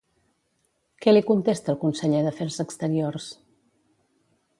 [1.05, 3.29] Què li contesta el conseller d'Afers Exteriors?